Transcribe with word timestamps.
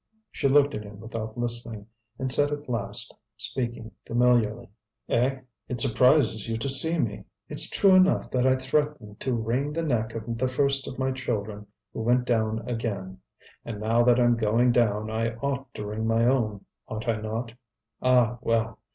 She 0.31 0.47
looked 0.47 0.73
at 0.73 0.83
him 0.83 0.99
without 0.99 1.37
listening, 1.37 1.85
and 2.17 2.31
said 2.31 2.51
at 2.51 2.67
last, 2.67 3.13
speaking 3.37 3.91
familiarly: 4.07 4.67
"Eh? 5.07 5.41
it 5.67 5.79
surprises 5.79 6.49
you 6.49 6.57
to 6.57 6.69
see 6.69 6.97
me. 6.97 7.25
It's 7.49 7.69
true 7.69 7.93
enough 7.93 8.31
that 8.31 8.47
I 8.47 8.55
threatened 8.55 9.19
to 9.19 9.35
wring 9.35 9.73
the 9.73 9.83
neck 9.83 10.15
of 10.15 10.39
the 10.39 10.47
first 10.47 10.87
of 10.87 10.97
my 10.97 11.11
children 11.11 11.67
who 11.93 12.01
went 12.01 12.25
down 12.25 12.67
again; 12.67 13.19
and 13.63 13.79
now 13.79 14.01
that 14.05 14.19
I'm 14.19 14.37
going 14.37 14.71
down 14.71 15.11
I 15.11 15.35
ought 15.35 15.71
to 15.75 15.85
wring 15.85 16.07
my 16.07 16.25
own, 16.25 16.65
ought 16.87 17.07
I 17.07 17.17
not? 17.21 17.53
Ah, 18.01 18.39
well! 18.41 18.79